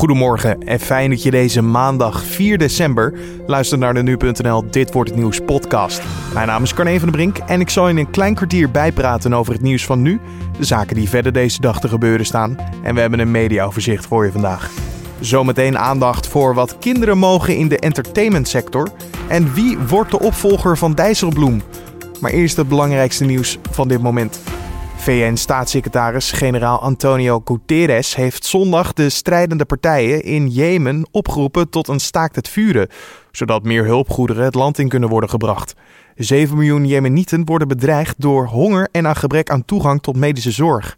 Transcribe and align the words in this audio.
Goedemorgen 0.00 0.62
en 0.62 0.80
fijn 0.80 1.10
dat 1.10 1.22
je 1.22 1.30
deze 1.30 1.62
maandag 1.62 2.24
4 2.24 2.58
december 2.58 3.14
luistert 3.46 3.80
naar 3.80 3.94
de 3.94 4.02
Nu.nl 4.02 4.70
Dit 4.70 4.92
Wordt 4.92 5.10
Het 5.10 5.18
Nieuws 5.18 5.40
podcast. 5.40 6.02
Mijn 6.34 6.46
naam 6.46 6.62
is 6.62 6.74
Carne 6.74 7.00
van 7.00 7.08
der 7.08 7.16
Brink 7.16 7.38
en 7.38 7.60
ik 7.60 7.70
zal 7.70 7.88
je 7.88 7.92
in 7.92 7.98
een 7.98 8.10
klein 8.10 8.34
kwartier 8.34 8.70
bijpraten 8.70 9.32
over 9.32 9.52
het 9.52 9.62
nieuws 9.62 9.84
van 9.84 10.02
nu, 10.02 10.20
de 10.58 10.64
zaken 10.64 10.96
die 10.96 11.08
verder 11.08 11.32
deze 11.32 11.60
dag 11.60 11.80
te 11.80 11.88
gebeuren 11.88 12.26
staan 12.26 12.56
en 12.82 12.94
we 12.94 13.00
hebben 13.00 13.18
een 13.18 13.30
mediaoverzicht 13.30 14.06
voor 14.06 14.24
je 14.24 14.32
vandaag. 14.32 14.70
Zometeen 15.20 15.78
aandacht 15.78 16.26
voor 16.26 16.54
wat 16.54 16.78
kinderen 16.78 17.18
mogen 17.18 17.56
in 17.56 17.68
de 17.68 17.78
entertainmentsector 17.78 18.88
en 19.28 19.52
wie 19.54 19.78
wordt 19.78 20.10
de 20.10 20.20
opvolger 20.20 20.78
van 20.78 20.92
Dijsselbloem. 20.92 21.62
Maar 22.20 22.30
eerst 22.30 22.56
het 22.56 22.68
belangrijkste 22.68 23.24
nieuws 23.24 23.58
van 23.70 23.88
dit 23.88 24.02
moment. 24.02 24.40
VN-staatssecretaris-generaal 25.00 26.80
Antonio 26.80 27.40
Guterres 27.44 28.14
heeft 28.14 28.44
zondag 28.44 28.92
de 28.92 29.08
strijdende 29.08 29.64
partijen 29.64 30.22
in 30.22 30.48
Jemen 30.48 31.08
opgeroepen 31.10 31.70
tot 31.70 31.88
een 31.88 32.00
staakt 32.00 32.36
het 32.36 32.48
vuren, 32.48 32.88
zodat 33.30 33.62
meer 33.62 33.84
hulpgoederen 33.84 34.44
het 34.44 34.54
land 34.54 34.78
in 34.78 34.88
kunnen 34.88 35.08
worden 35.08 35.30
gebracht. 35.30 35.74
7 36.14 36.56
miljoen 36.56 36.86
Jemenieten 36.86 37.44
worden 37.44 37.68
bedreigd 37.68 38.20
door 38.20 38.46
honger 38.46 38.88
en 38.92 39.06
aan 39.06 39.16
gebrek 39.16 39.50
aan 39.50 39.64
toegang 39.64 40.02
tot 40.02 40.16
medische 40.16 40.50
zorg. 40.50 40.96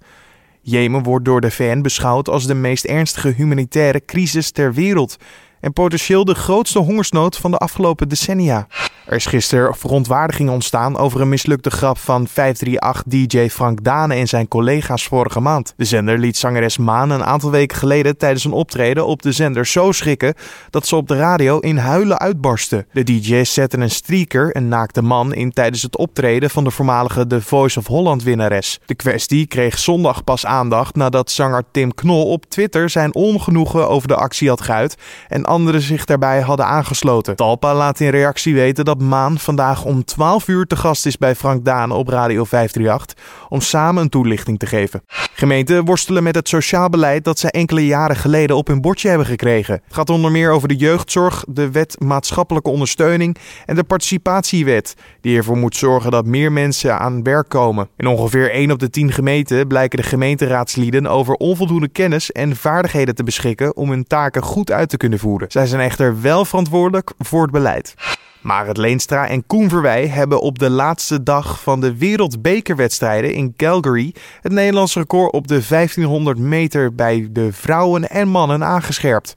Jemen 0.60 1.02
wordt 1.02 1.24
door 1.24 1.40
de 1.40 1.50
VN 1.50 1.80
beschouwd 1.80 2.28
als 2.28 2.46
de 2.46 2.54
meest 2.54 2.84
ernstige 2.84 3.28
humanitaire 3.28 4.04
crisis 4.04 4.50
ter 4.50 4.74
wereld 4.74 5.16
en 5.62 5.72
potentieel 5.72 6.24
de 6.24 6.34
grootste 6.34 6.78
hongersnood 6.78 7.36
van 7.36 7.50
de 7.50 7.56
afgelopen 7.56 8.08
decennia. 8.08 8.66
Er 9.06 9.16
is 9.16 9.26
gisteren 9.26 9.74
verontwaardiging 9.74 10.50
ontstaan 10.50 10.96
over 10.96 11.20
een 11.20 11.28
mislukte 11.28 11.70
grap 11.70 11.98
van 11.98 12.28
538-DJ 12.28 13.48
Frank 13.48 13.84
Dane 13.84 14.14
en 14.14 14.28
zijn 14.28 14.48
collega's 14.48 15.04
vorige 15.04 15.40
maand. 15.40 15.74
De 15.76 15.84
zender 15.84 16.18
liet 16.18 16.36
zangeres 16.36 16.78
Maan 16.78 17.10
een 17.10 17.24
aantal 17.24 17.50
weken 17.50 17.76
geleden 17.76 18.16
tijdens 18.16 18.44
een 18.44 18.52
optreden 18.52 19.06
op 19.06 19.22
de 19.22 19.32
zender 19.32 19.66
zo 19.66 19.92
schrikken 19.92 20.34
dat 20.70 20.86
ze 20.86 20.96
op 20.96 21.08
de 21.08 21.16
radio 21.16 21.58
in 21.58 21.76
huilen 21.76 22.18
uitbarstte. 22.18 22.86
De 22.92 23.02
DJ's 23.02 23.52
zetten 23.52 23.80
een 23.80 23.90
streaker, 23.90 24.56
een 24.56 24.68
naakte 24.68 25.02
man, 25.02 25.34
in 25.34 25.52
tijdens 25.52 25.82
het 25.82 25.96
optreden 25.96 26.50
van 26.50 26.64
de 26.64 26.70
voormalige 26.70 27.26
The 27.26 27.40
Voice 27.40 27.78
of 27.78 27.86
Holland 27.86 28.22
winnares. 28.22 28.80
De 28.86 28.94
kwestie 28.94 29.46
kreeg 29.46 29.78
zondag 29.78 30.24
pas 30.24 30.46
aandacht 30.46 30.94
nadat 30.94 31.30
zanger 31.30 31.64
Tim 31.70 31.94
Knol 31.94 32.26
op 32.26 32.44
Twitter 32.44 32.90
zijn 32.90 33.14
ongenoegen 33.14 33.88
over 33.88 34.08
de 34.08 34.16
actie 34.16 34.48
had 34.48 34.60
geuit 34.60 34.96
en 35.28 35.46
anderen 35.52 35.80
zich 35.80 36.04
daarbij 36.04 36.40
hadden 36.40 36.66
aangesloten. 36.66 37.36
Talpa 37.36 37.74
laat 37.74 38.00
in 38.00 38.08
reactie 38.08 38.54
weten 38.54 38.84
dat 38.84 39.00
Maan 39.00 39.38
vandaag 39.38 39.84
om 39.84 40.04
12 40.04 40.48
uur 40.48 40.66
te 40.66 40.76
gast 40.76 41.06
is 41.06 41.18
bij 41.18 41.34
Frank 41.34 41.64
Daan 41.64 41.90
op 41.90 42.08
Radio 42.08 42.44
538 42.44 43.46
om 43.48 43.60
samen 43.60 44.02
een 44.02 44.08
toelichting 44.08 44.58
te 44.58 44.66
geven. 44.66 45.02
Gemeenten 45.34 45.84
worstelen 45.84 46.22
met 46.22 46.34
het 46.34 46.48
sociaal 46.48 46.88
beleid 46.88 47.24
dat 47.24 47.38
zij 47.38 47.50
enkele 47.50 47.86
jaren 47.86 48.16
geleden 48.16 48.56
op 48.56 48.66
hun 48.66 48.80
bordje 48.80 49.08
hebben 49.08 49.26
gekregen. 49.26 49.74
Het 49.84 49.94
gaat 49.94 50.10
onder 50.10 50.30
meer 50.30 50.50
over 50.50 50.68
de 50.68 50.76
jeugdzorg, 50.76 51.44
de 51.48 51.70
wet 51.70 51.96
maatschappelijke 52.00 52.70
ondersteuning 52.70 53.36
en 53.66 53.76
de 53.76 53.84
participatiewet, 53.84 54.94
die 55.20 55.36
ervoor 55.36 55.56
moet 55.56 55.76
zorgen 55.76 56.10
dat 56.10 56.26
meer 56.26 56.52
mensen 56.52 56.98
aan 56.98 57.22
werk 57.22 57.48
komen. 57.48 57.88
In 57.96 58.06
ongeveer 58.06 58.50
1 58.50 58.70
op 58.70 58.78
de 58.78 58.90
10 58.90 59.12
gemeenten 59.12 59.66
blijken 59.66 59.98
de 59.98 60.04
gemeenteraadsleden 60.04 61.06
over 61.06 61.34
onvoldoende 61.34 61.88
kennis 61.88 62.32
en 62.32 62.56
vaardigheden 62.56 63.14
te 63.14 63.24
beschikken 63.24 63.76
om 63.76 63.90
hun 63.90 64.04
taken 64.04 64.42
goed 64.42 64.70
uit 64.70 64.88
te 64.88 64.96
kunnen 64.96 65.18
voeren. 65.18 65.41
Zij 65.48 65.66
zijn 65.66 65.80
echter 65.80 66.20
wel 66.20 66.44
verantwoordelijk 66.44 67.12
voor 67.18 67.42
het 67.42 67.50
beleid. 67.50 67.94
Marit 68.40 68.76
Leenstra 68.76 69.28
en 69.28 69.46
Koen 69.46 69.68
Verwij 69.68 70.06
hebben 70.06 70.40
op 70.40 70.58
de 70.58 70.70
laatste 70.70 71.22
dag 71.22 71.60
van 71.60 71.80
de 71.80 71.96
wereldbekerwedstrijden 71.96 73.34
in 73.34 73.54
Calgary 73.56 74.14
het 74.40 74.52
Nederlands 74.52 74.94
record 74.94 75.32
op 75.32 75.48
de 75.48 75.60
1500 75.68 76.38
meter 76.38 76.94
bij 76.94 77.28
de 77.30 77.52
vrouwen 77.52 78.10
en 78.10 78.28
mannen 78.28 78.64
aangescherpt. 78.64 79.34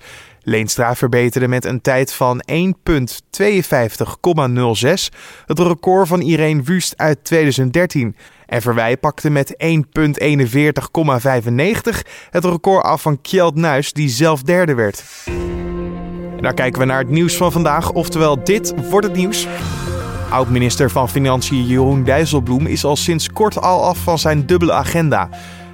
Leenstra 0.47 0.95
verbeterde 0.95 1.47
met 1.47 1.65
een 1.65 1.81
tijd 1.81 2.13
van 2.13 2.43
1,52,06 2.51 2.55
het 5.45 5.59
record 5.59 6.07
van 6.07 6.21
Irene 6.21 6.61
Wust 6.61 6.94
uit 6.97 7.23
2013. 7.23 8.15
En 8.45 8.61
Verwij 8.61 8.97
pakte 8.97 9.29
met 9.29 9.55
1,41,95 9.63 9.67
het 12.29 12.45
record 12.45 12.83
af 12.83 13.01
van 13.01 13.21
Kjeld 13.21 13.55
Nuis, 13.55 13.94
die 13.94 14.09
zelf 14.09 14.41
derde 14.41 14.73
werd. 14.73 15.03
Daar 16.45 16.53
kijken 16.53 16.79
we 16.79 16.85
naar 16.85 17.00
het 17.00 17.09
nieuws 17.09 17.38
van 17.38 17.51
vandaag, 17.51 17.91
oftewel 17.91 18.44
dit 18.44 18.73
wordt 18.89 19.07
het 19.07 19.16
nieuws. 19.16 19.47
Oud-minister 20.29 20.91
van 20.91 21.09
Financiën 21.09 21.66
Jeroen 21.66 22.03
Dijsselbloem 22.03 22.66
is 22.66 22.83
al 22.83 22.95
sinds 22.95 23.29
kort 23.29 23.61
al 23.61 23.83
af 23.83 23.97
van 23.97 24.19
zijn 24.19 24.45
dubbele 24.45 24.72
agenda. 24.72 25.29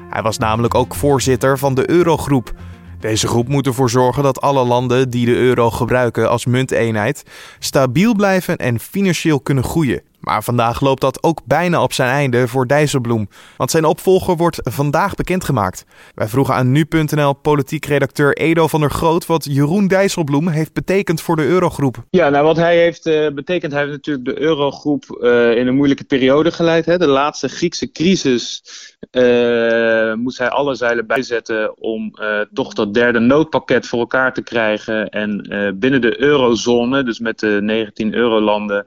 Hij 0.09 0.21
was 0.21 0.37
namelijk 0.37 0.75
ook 0.75 0.95
voorzitter 0.95 1.57
van 1.57 1.75
de 1.75 1.89
Eurogroep. 1.89 2.53
Deze 2.99 3.27
groep 3.27 3.47
moet 3.47 3.67
ervoor 3.67 3.89
zorgen 3.89 4.23
dat 4.23 4.41
alle 4.41 4.65
landen 4.65 5.09
die 5.09 5.25
de 5.25 5.35
euro 5.35 5.71
gebruiken 5.71 6.29
als 6.29 6.45
munteenheid 6.45 7.23
stabiel 7.59 8.15
blijven 8.15 8.57
en 8.57 8.79
financieel 8.79 9.39
kunnen 9.39 9.63
groeien. 9.63 10.01
Maar 10.21 10.43
vandaag 10.43 10.81
loopt 10.81 11.01
dat 11.01 11.23
ook 11.23 11.41
bijna 11.45 11.83
op 11.83 11.93
zijn 11.93 12.09
einde 12.09 12.47
voor 12.47 12.67
Dijsselbloem. 12.67 13.29
Want 13.57 13.71
zijn 13.71 13.85
opvolger 13.85 14.35
wordt 14.35 14.59
vandaag 14.63 15.15
bekendgemaakt. 15.15 15.85
Wij 16.15 16.27
vroegen 16.27 16.53
aan 16.53 16.71
nu.nl 16.71 17.33
politiek 17.33 17.85
redacteur 17.85 18.33
Edo 18.37 18.67
van 18.67 18.79
der 18.79 18.91
Groot 18.91 19.25
wat 19.25 19.45
Jeroen 19.45 19.87
Dijsselbloem 19.87 20.47
heeft 20.47 20.73
betekend 20.73 21.21
voor 21.21 21.35
de 21.35 21.45
Eurogroep. 21.45 22.03
Ja, 22.09 22.29
nou 22.29 22.45
wat 22.45 22.55
hij 22.55 22.77
heeft 22.77 23.07
uh, 23.07 23.29
betekend, 23.29 23.71
hij 23.71 23.81
heeft 23.81 23.93
natuurlijk 23.93 24.25
de 24.25 24.39
Eurogroep 24.39 25.19
uh, 25.21 25.57
in 25.57 25.67
een 25.67 25.75
moeilijke 25.75 26.03
periode 26.03 26.51
geleid. 26.51 26.85
Hè. 26.85 26.97
De 26.97 27.07
laatste 27.07 27.47
Griekse 27.47 27.91
crisis 27.91 28.63
uh, 29.11 30.13
moest 30.13 30.37
hij 30.37 30.49
alle 30.49 30.75
zeilen 30.75 31.07
bijzetten 31.07 31.81
om 31.81 32.15
toch 32.53 32.73
dat 32.73 32.93
derde 32.93 33.19
noodpakket 33.19 33.87
voor 33.87 33.99
elkaar 33.99 34.33
te 34.33 34.43
krijgen. 34.43 35.09
En 35.09 35.45
binnen 35.79 36.01
de 36.01 36.21
eurozone, 36.21 37.03
dus 37.03 37.19
met 37.19 37.39
de 37.39 37.59
19 37.61 38.13
eurolanden, 38.13 38.85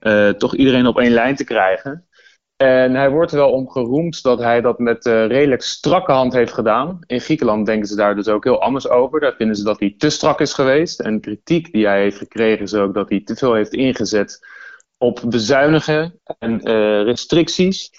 uh, 0.00 0.28
toch 0.28 0.54
iedereen 0.54 0.86
op 0.86 0.98
één 0.98 1.10
lijn 1.10 1.36
te 1.36 1.44
krijgen. 1.44 2.08
En 2.56 2.94
hij 2.94 3.10
wordt 3.10 3.30
er 3.30 3.38
wel 3.38 3.52
om 3.52 3.70
geroemd 3.70 4.22
dat 4.22 4.38
hij 4.38 4.60
dat 4.60 4.78
met 4.78 5.06
uh, 5.06 5.26
redelijk 5.26 5.62
strakke 5.62 6.12
hand 6.12 6.32
heeft 6.32 6.52
gedaan. 6.52 6.98
In 7.06 7.20
Griekenland 7.20 7.66
denken 7.66 7.88
ze 7.88 7.96
daar 7.96 8.14
dus 8.14 8.28
ook 8.28 8.44
heel 8.44 8.60
anders 8.60 8.88
over. 8.88 9.20
Daar 9.20 9.34
vinden 9.34 9.56
ze 9.56 9.64
dat 9.64 9.80
hij 9.80 9.94
te 9.98 10.10
strak 10.10 10.40
is 10.40 10.52
geweest. 10.52 11.00
En 11.00 11.20
kritiek 11.20 11.72
die 11.72 11.86
hij 11.86 12.00
heeft 12.00 12.16
gekregen 12.16 12.64
is 12.64 12.74
ook 12.74 12.94
dat 12.94 13.08
hij 13.08 13.20
te 13.24 13.36
veel 13.36 13.54
heeft 13.54 13.72
ingezet 13.72 14.46
op 14.96 15.22
bezuinigen 15.26 16.20
en 16.38 16.68
uh, 16.68 17.02
restricties. 17.02 17.90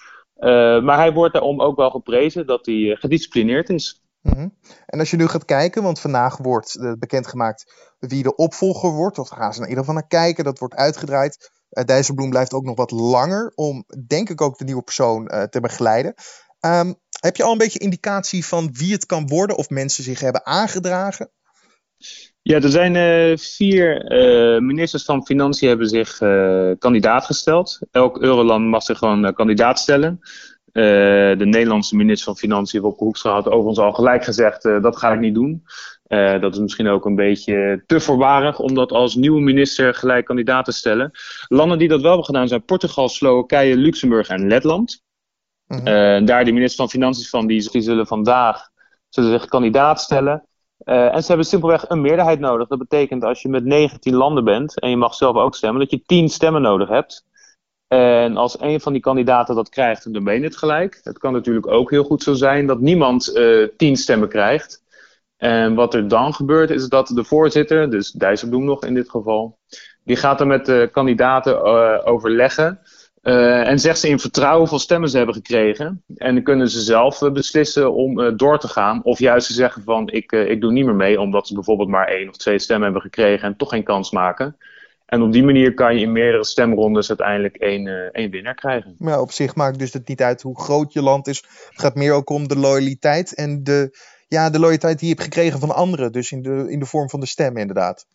maar 0.81 0.97
hij 0.97 1.13
wordt 1.13 1.33
daarom 1.33 1.61
ook 1.61 1.77
wel 1.77 1.89
geprezen 1.89 2.47
dat 2.47 2.65
hij 2.65 2.95
gedisciplineerd 2.99 3.69
is. 3.69 4.03
-hmm. 4.21 4.55
En 4.85 4.99
als 4.99 5.11
je 5.11 5.17
nu 5.17 5.27
gaat 5.27 5.45
kijken, 5.45 5.83
want 5.83 5.99
vandaag 5.99 6.37
wordt 6.37 6.95
bekendgemaakt 6.99 7.93
wie 7.99 8.23
de 8.23 8.35
opvolger 8.35 8.91
wordt, 8.91 9.17
of 9.17 9.29
gaan 9.29 9.53
ze 9.53 9.61
in 9.61 9.67
ieder 9.67 9.83
geval 9.83 9.99
naar 9.99 10.07
kijken, 10.07 10.43
dat 10.43 10.59
wordt 10.59 10.75
uitgedraaid. 10.75 11.58
Uh, 11.71 11.83
Dijsselbloem 11.83 12.29
blijft 12.29 12.53
ook 12.53 12.63
nog 12.63 12.75
wat 12.75 12.91
langer 12.91 13.51
om, 13.55 13.85
denk 14.07 14.29
ik, 14.29 14.41
ook 14.41 14.57
de 14.57 14.63
nieuwe 14.63 14.81
persoon 14.81 15.31
uh, 15.33 15.43
te 15.43 15.59
begeleiden. 15.59 16.13
Um, 16.65 16.95
heb 17.19 17.35
je 17.35 17.43
al 17.43 17.51
een 17.51 17.57
beetje 17.57 17.79
indicatie 17.79 18.45
van 18.45 18.69
wie 18.73 18.91
het 18.91 19.05
kan 19.05 19.27
worden 19.27 19.57
of 19.57 19.69
mensen 19.69 20.03
zich 20.03 20.19
hebben 20.19 20.45
aangedragen? 20.45 21.31
Ja, 22.41 22.55
er 22.61 22.69
zijn 22.69 22.95
uh, 22.95 23.37
vier 23.37 24.05
ministers 24.63 25.05
van 25.05 25.25
Financiën 25.25 25.67
hebben 25.67 25.89
zich 25.89 26.17
kandidaat 26.79 27.25
gesteld. 27.25 27.79
Elk 27.91 28.21
euroland 28.21 28.65
mag 28.65 28.83
zich 28.83 28.97
gewoon 28.97 29.33
kandidaat 29.33 29.79
stellen. 29.79 30.19
de 30.71 31.35
Nederlandse 31.37 31.95
minister 31.95 32.25
van 32.25 32.37
Financiën, 32.37 32.81
Wopke 32.81 33.03
Hoekstra, 33.03 33.31
had 33.31 33.45
overigens 33.45 33.79
al 33.79 33.93
gelijk 33.93 34.23
gezegd: 34.23 34.63
dat 34.63 34.97
ga 34.97 35.13
ik 35.13 35.19
niet 35.19 35.33
doen. 35.33 35.63
Uh, 36.09 36.41
dat 36.41 36.53
is 36.53 36.59
misschien 36.59 36.87
ook 36.87 37.05
een 37.05 37.15
beetje 37.15 37.83
te 37.85 37.99
voorbarig 37.99 38.59
om 38.59 38.73
dat 38.73 38.91
als 38.91 39.15
nieuwe 39.15 39.41
minister 39.41 39.93
gelijk 39.93 40.25
kandidaat 40.25 40.65
te 40.65 40.71
stellen. 40.71 41.11
Landen 41.47 41.77
die 41.77 41.87
dat 41.87 41.99
wel 41.99 42.07
hebben 42.07 42.25
gedaan 42.25 42.47
zijn 42.47 42.65
Portugal, 42.65 43.09
Slowakije, 43.09 43.77
Luxemburg 43.77 44.27
en 44.27 44.47
Letland. 44.47 45.03
-hmm. 45.67 45.87
uh, 45.87 46.25
daar 46.25 46.45
de 46.45 46.51
minister 46.51 46.77
van 46.77 46.89
Financiën 46.89 47.25
van, 47.25 47.47
die, 47.47 47.71
die 47.71 47.81
zullen 47.81 48.07
vandaag 48.07 48.69
zullen 49.09 49.39
zich 49.39 49.45
kandidaat 49.45 50.01
stellen. 50.01 50.43
Uh, 50.85 51.15
en 51.15 51.21
ze 51.21 51.27
hebben 51.27 51.45
simpelweg 51.45 51.89
een 51.89 52.01
meerderheid 52.01 52.39
nodig. 52.39 52.67
Dat 52.67 52.79
betekent 52.79 53.23
als 53.23 53.41
je 53.41 53.49
met 53.49 53.65
19 53.65 54.15
landen 54.15 54.43
bent 54.43 54.79
en 54.79 54.89
je 54.89 54.97
mag 54.97 55.13
zelf 55.13 55.35
ook 55.35 55.55
stemmen, 55.55 55.79
dat 55.79 55.91
je 55.91 56.03
10 56.05 56.29
stemmen 56.29 56.61
nodig 56.61 56.89
hebt. 56.89 57.25
En 57.87 58.37
als 58.37 58.61
een 58.61 58.81
van 58.81 58.93
die 58.93 59.01
kandidaten 59.01 59.55
dat 59.55 59.69
krijgt, 59.69 60.13
dan 60.13 60.23
ben 60.23 60.33
je 60.33 60.43
het 60.43 60.57
gelijk. 60.57 60.99
Het 61.03 61.17
kan 61.17 61.33
natuurlijk 61.33 61.67
ook 61.67 61.89
heel 61.89 62.03
goed 62.03 62.23
zo 62.23 62.33
zijn 62.33 62.67
dat 62.67 62.79
niemand 62.79 63.39
10 63.77 63.95
stemmen 63.95 64.29
krijgt. 64.29 64.83
En 65.39 65.75
wat 65.75 65.93
er 65.93 66.07
dan 66.07 66.33
gebeurt 66.33 66.69
is 66.69 66.87
dat 66.87 67.07
de 67.07 67.23
voorzitter, 67.23 67.89
dus 67.89 68.11
Dijsselbloem 68.11 68.65
nog 68.65 68.85
in 68.85 68.93
dit 68.93 69.09
geval, 69.09 69.57
die 70.03 70.15
gaat 70.15 70.37
dan 70.37 70.47
met 70.47 70.65
de 70.65 70.89
kandidaten 70.91 71.53
uh, 71.53 71.99
overleggen. 72.03 72.79
Uh, 73.23 73.67
en 73.67 73.79
zegt 73.79 73.99
ze 73.99 74.09
in 74.09 74.19
vertrouwen 74.19 74.59
hoeveel 74.59 74.79
stemmen 74.79 75.09
ze 75.09 75.17
hebben 75.17 75.35
gekregen. 75.35 76.03
En 76.15 76.33
dan 76.33 76.43
kunnen 76.43 76.69
ze 76.69 76.81
zelf 76.81 77.21
uh, 77.21 77.31
beslissen 77.31 77.93
om 77.93 78.37
door 78.37 78.59
te 78.59 78.67
gaan. 78.67 79.03
Of 79.03 79.19
juist 79.19 79.47
te 79.47 79.53
zeggen 79.53 79.83
van 79.83 80.09
ik, 80.09 80.31
ik 80.31 80.61
doe 80.61 80.71
niet 80.71 80.85
meer 80.85 80.95
mee. 80.95 81.19
Omdat 81.19 81.47
ze 81.47 81.53
bijvoorbeeld 81.53 81.89
maar 81.89 82.07
één 82.07 82.29
of 82.29 82.37
twee 82.37 82.59
stemmen 82.59 82.83
hebben 82.83 83.01
gekregen 83.01 83.47
en 83.47 83.55
toch 83.55 83.69
geen 83.69 83.83
kans 83.83 84.11
maken. 84.11 84.57
En 85.05 85.21
op 85.21 85.31
die 85.31 85.43
manier 85.43 85.73
kan 85.73 85.95
je 85.95 86.01
in 86.01 86.11
meerdere 86.11 86.45
stemrondes 86.45 87.09
uiteindelijk 87.09 87.55
één, 87.55 88.11
één 88.11 88.31
winnaar 88.31 88.55
krijgen. 88.55 88.95
Maar 88.97 89.19
op 89.19 89.31
zich 89.31 89.55
maakt 89.55 89.79
dus 89.79 89.93
het 89.93 90.07
niet 90.07 90.21
uit 90.21 90.41
hoe 90.41 90.59
groot 90.59 90.93
je 90.93 91.01
land 91.01 91.27
is. 91.27 91.43
Het 91.69 91.81
gaat 91.81 91.95
meer 91.95 92.13
ook 92.13 92.29
om 92.29 92.47
de 92.47 92.57
loyaliteit 92.57 93.35
en 93.35 93.63
de 93.63 93.97
ja, 94.29 94.49
de 94.49 94.59
loyaliteit 94.59 94.99
die 94.99 95.07
je 95.07 95.13
hebt 95.13 95.25
gekregen 95.25 95.59
van 95.59 95.75
anderen. 95.75 96.11
Dus 96.11 96.31
in 96.31 96.41
de, 96.41 96.65
in 96.69 96.79
de 96.79 96.85
vorm 96.85 97.09
van 97.09 97.19
de 97.19 97.25
stem, 97.25 97.57
inderdaad. 97.57 98.05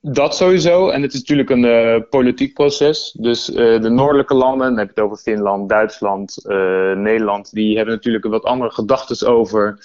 Dat 0.00 0.36
sowieso. 0.36 0.88
En 0.88 1.02
het 1.02 1.12
is 1.12 1.18
natuurlijk 1.18 1.50
een 1.50 1.64
uh, 1.64 1.96
politiek 2.10 2.54
proces. 2.54 3.16
Dus 3.20 3.50
uh, 3.50 3.56
de 3.56 3.88
noordelijke 3.88 4.34
landen, 4.34 4.68
dan 4.68 4.78
heb 4.78 4.86
je 4.86 4.94
het 4.94 5.04
over 5.04 5.16
Finland, 5.16 5.68
Duitsland, 5.68 6.44
uh, 6.46 6.56
Nederland, 6.92 7.52
die 7.52 7.76
hebben 7.76 7.94
natuurlijk 7.94 8.24
wat 8.24 8.44
andere 8.44 8.70
gedachten 8.70 9.28
over 9.28 9.78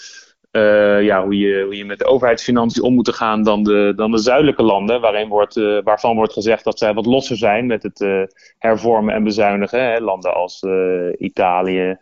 ja, 1.01 1.23
hoe, 1.23 1.38
je, 1.38 1.63
hoe 1.63 1.77
je 1.77 1.85
met 1.85 2.00
de 2.00 2.06
overheidsfinanciën 2.06 2.83
om 2.83 2.94
moet 2.94 3.15
gaan 3.15 3.44
dan 3.44 3.63
de, 3.63 3.94
dan 3.95 4.11
de 4.11 4.17
zuidelijke 4.17 4.63
landen, 4.63 5.01
waarin 5.01 5.27
wordt, 5.27 5.56
waarvan 5.83 6.15
wordt 6.15 6.33
gezegd 6.33 6.63
dat 6.63 6.77
zij 6.77 6.94
wat 6.94 7.06
losser 7.06 7.38
zijn 7.38 7.65
met 7.65 7.83
het 7.83 8.27
hervormen 8.57 9.13
en 9.13 9.23
bezuinigen. 9.23 9.83
Hè? 9.83 10.00
Landen 10.00 10.33
als 10.33 10.65
Italië, 11.17 11.97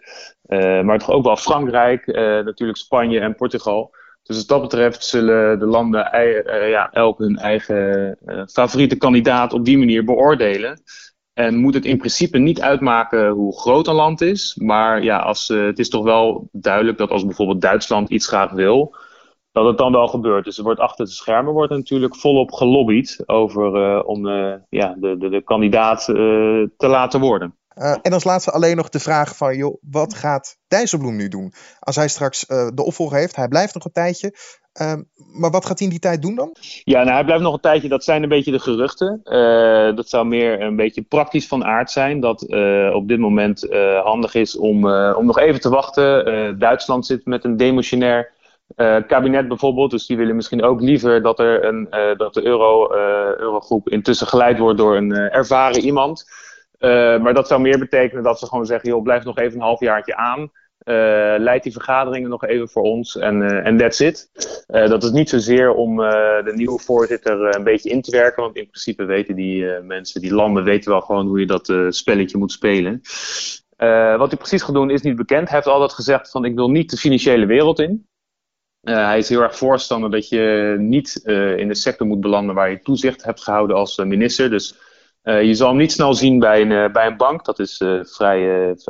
maar 0.84 1.00
toch 1.00 1.12
ook 1.12 1.24
wel 1.24 1.36
Frankrijk, 1.36 2.06
natuurlijk 2.46 2.78
Spanje 2.78 3.20
en 3.20 3.36
Portugal. 3.36 3.96
Dus 4.24 4.38
wat 4.38 4.48
dat 4.48 4.62
betreft 4.62 5.06
zullen 5.06 5.60
de 5.60 5.66
landen 5.66 6.10
uh, 6.14 6.70
ja, 6.70 6.92
elk 6.92 7.20
hun 7.20 7.38
eigen 7.38 8.18
favoriete 8.52 8.98
kandidaat 8.98 9.54
op 9.54 9.66
die 9.66 9.78
manier 9.78 10.04
beoordelen. 10.04 10.82
En 11.34 11.56
moet 11.56 11.74
het 11.74 11.86
in 11.86 11.98
principe 11.98 12.38
niet 12.38 12.62
uitmaken 12.62 13.30
hoe 13.30 13.60
groot 13.60 13.88
een 13.88 13.96
land 13.96 14.22
is. 14.22 14.56
Maar 14.56 15.04
ja, 15.04 15.20
als, 15.20 15.48
het 15.48 15.80
is 15.80 15.90
toch 15.90 16.04
wel 16.04 16.50
duidelijk 16.52 16.98
dat 16.98 17.10
als 17.10 17.26
bijvoorbeeld 17.26 17.62
Duitsland 17.62 18.10
iets 18.10 18.28
graag 18.28 18.52
wil, 18.52 18.96
dat 19.52 19.66
het 19.66 19.78
dan 19.78 19.92
wel 19.92 20.08
gebeurt. 20.08 20.46
Dus 20.46 20.58
er 20.58 20.64
wordt 20.64 20.80
achter 20.80 21.06
de 21.06 21.12
schermen 21.12 21.54
wordt 21.54 21.72
natuurlijk 21.72 22.16
volop 22.16 22.52
gelobbyd 22.52 23.24
over, 23.26 24.04
om 24.04 24.28
ja, 24.70 24.96
de, 25.00 25.18
de, 25.18 25.30
de 25.30 25.42
kandidaat 25.42 26.06
te 26.06 26.88
laten 26.88 27.20
worden. 27.20 27.56
Uh, 27.80 27.96
en 28.02 28.14
als 28.14 28.24
laatste 28.24 28.52
alleen 28.52 28.76
nog 28.76 28.90
de 28.90 29.00
vraag 29.00 29.36
van, 29.36 29.56
joh, 29.56 29.78
wat 29.82 30.14
gaat 30.14 30.58
Dijsselbloem 30.68 31.16
nu 31.16 31.28
doen? 31.28 31.54
Als 31.80 31.96
hij 31.96 32.08
straks 32.08 32.46
uh, 32.50 32.68
de 32.74 32.84
opvolger 32.84 33.18
heeft, 33.18 33.36
hij 33.36 33.48
blijft 33.48 33.74
nog 33.74 33.86
een 33.86 33.92
tijdje. 33.92 34.34
Uh, 34.82 34.94
maar 35.34 35.52
wat 35.52 35.66
gaat 35.66 35.78
hij 35.78 35.88
in 35.88 35.94
die 35.94 36.02
tijd 36.02 36.22
doen 36.22 36.36
dan? 36.36 36.56
Ja, 36.84 37.04
nou, 37.04 37.14
hij 37.14 37.24
blijft 37.24 37.44
nog 37.44 37.54
een 37.54 37.60
tijdje. 37.60 37.90
Dat 37.90 38.04
zijn 38.04 38.24
een 38.24 38.30
beetje 38.30 38.52
de 38.52 38.60
geruchten. 38.60 39.22
Uh, 39.24 39.96
dat 39.96 40.10
zou 40.10 40.26
meer 40.26 40.62
een 40.62 40.76
beetje 40.76 41.02
praktisch 41.02 41.48
van 41.48 41.66
aard 41.66 41.92
zijn. 41.92 42.20
Dat 42.20 42.42
op 42.94 43.08
dit 43.08 43.20
moment 43.20 43.68
handig 44.04 44.34
is 44.34 44.58
om, 44.58 44.92
om 44.92 45.26
nog 45.26 45.40
even 45.40 45.62
te 45.62 45.70
wachten. 45.70 46.60
Duitsland 46.60 47.06
zit 47.06 47.26
met 47.26 47.44
een 47.44 47.58
demotionair 47.58 48.32
kabinet 49.08 49.48
bijvoorbeeld. 49.48 49.92
Dus 49.92 50.06
die 50.06 50.18
willen 50.18 50.36
misschien 50.36 50.64
ook 50.64 50.82
liever 50.82 51.22
dat, 51.22 51.40
er 51.40 51.66
een, 51.66 51.88
dat 52.18 52.34
de 52.34 52.46
euro, 52.46 52.94
eurogroep 53.38 53.90
intussen 53.90 54.28
geleid 54.28 54.58
wordt 54.58 54.78
door 54.78 54.96
een 54.96 55.12
ervaren 55.12 55.82
iemand. 55.82 56.26
Uh, 56.80 57.22
maar 57.22 57.34
dat 57.34 57.48
zou 57.48 57.62
meer 57.62 57.80
betekenen 57.80 58.24
dat 58.24 58.40
ze 58.40 58.46
gewoon 58.46 58.66
zeggen: 58.66 58.90
joh, 58.90 59.04
blijf 59.04 59.24
nog 59.24 59.38
even 59.38 59.54
een 59.54 59.66
halfjaartje 59.66 60.16
aan. 60.16 60.40
Uh, 60.40 61.36
leid 61.38 61.64
die 61.64 61.72
vergaderingen 61.72 62.30
nog 62.30 62.46
even 62.46 62.70
voor 62.70 62.84
ons 62.84 63.18
en 63.18 63.42
uh, 63.42 63.78
that's 63.78 64.00
it. 64.00 64.30
dat 64.68 65.04
is 65.04 65.12
niet 65.12 65.30
zozeer 65.30 65.74
om 65.74 65.98
de 65.98 66.52
nieuwe 66.56 66.80
voorzitter 66.80 67.56
een 67.56 67.64
beetje 67.64 67.90
in 67.90 68.02
te 68.02 68.12
werken, 68.12 68.44
want 68.44 68.56
in 68.56 68.68
principe 68.68 69.06
weten 69.06 69.36
die 69.36 69.66
mensen, 69.82 70.22
die 70.22 70.34
landen, 70.34 70.64
weten 70.64 70.92
wel 70.92 71.02
gewoon 71.02 71.28
hoe 71.28 71.40
je 71.40 71.46
dat 71.46 71.74
spelletje 71.90 72.38
moet 72.38 72.52
spelen. 72.52 73.02
wat 74.18 74.30
hij 74.30 74.38
precies 74.38 74.62
gaat 74.62 74.74
doen 74.74 74.90
is 74.90 75.02
niet 75.02 75.16
bekend. 75.16 75.48
Hij 75.48 75.56
heeft 75.56 75.68
altijd 75.68 75.94
gezegd: 75.94 76.32
van 76.32 76.46
ik 76.46 76.56
wil 76.56 76.70
niet 76.70 76.90
de 76.90 76.98
financiële 76.98 77.46
wereld 77.46 77.80
in. 77.80 78.08
hij 78.82 79.18
is 79.18 79.30
heel 79.30 79.42
erg 79.42 79.58
voorstander 79.58 80.12
dat 80.12 80.30
je 80.30 80.76
niet 80.80 81.22
in 81.58 81.68
de 81.68 81.76
sector 81.76 82.08
moet 82.08 82.22
belanden 82.22 82.56
waar 82.56 82.70
je 82.70 82.82
toezicht 82.82 83.24
hebt 83.24 83.44
gehouden 83.44 83.76
als 83.76 83.98
minister. 83.98 84.50
Dus 84.50 84.87
uh, 85.28 85.44
je 85.44 85.54
zal 85.54 85.68
hem 85.68 85.78
niet 85.78 85.92
snel 85.92 86.14
zien 86.14 86.40
bij 86.40 86.62
een, 86.62 86.72
uh, 86.72 86.92
bij 86.92 87.08
een 87.08 87.18
bank. 87.18 87.46
Dat 87.46 87.60
is, 87.60 87.80
uh, 87.80 88.00
vrij, 88.04 88.40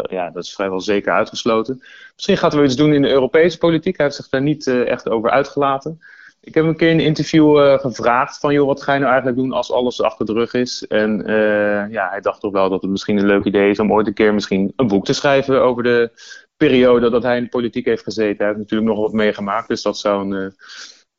ja, 0.10 0.30
dat 0.30 0.44
is 0.44 0.54
vrijwel 0.54 0.81
zeker 0.81 1.13
uitgesloten. 1.13 1.81
Misschien 2.16 2.38
gaat 2.38 2.51
hij 2.51 2.60
wel 2.60 2.69
iets 2.69 2.78
doen 2.78 2.94
in 2.94 3.01
de 3.01 3.10
Europese 3.10 3.57
politiek. 3.57 3.98
Hij 3.98 4.06
heeft 4.06 4.18
zich 4.18 4.30
daar 4.30 4.42
niet 4.42 4.68
echt 4.68 5.10
over 5.10 5.30
uitgelaten. 5.30 6.00
Ik 6.42 6.54
heb 6.54 6.63
hem 6.63 6.72
een 6.72 6.78
keer 6.78 6.89
in 6.89 7.00
een 7.00 7.06
interview 7.06 7.80
gevraagd 7.80 8.39
van... 8.39 8.54
joh, 8.54 8.68
wat 8.68 8.81
ga 8.81 8.94
je 8.94 9.00
nou 9.00 9.12
eigenlijk 9.12 9.42
doen 9.42 9.51
als 9.51 9.72
alles 9.72 10.01
achter 10.01 10.25
de 10.25 10.34
rug 10.34 10.54
is? 10.54 10.88
En 10.88 11.24
ja, 11.92 12.10
hij 12.10 12.22
dacht 12.22 12.40
toch 12.40 12.51
wel 12.51 12.69
dat 12.69 12.81
het 12.81 12.92
misschien 12.92 13.18
een 13.18 13.25
leuk 13.25 13.44
idee 13.44 13.69
is... 13.69 13.80
om 13.80 13.94
ooit 13.94 14.07
een 14.07 14.13
keer 14.13 14.33
misschien 14.33 14.74
een 14.75 14.88
boek 14.88 15.06
te 15.06 15.13
schrijven 15.13 15.62
over 15.62 15.83
de 15.83 16.12
periode 16.57 17.10
dat 17.10 17.24
hij 17.24 17.38
in 17.38 17.44
de 17.44 17.50
politiek 17.50 17.86
heeft 17.86 18.04
gezeten. 18.04 18.38
Hij 18.38 18.48
heeft 18.48 18.60
natuurlijk 18.60 18.90
nog 18.90 19.00
wat 19.00 19.13
meegemaakt, 19.13 19.68
dus 19.68 19.81
dat 19.81 19.98
zou 19.98 20.36
een 20.36 20.56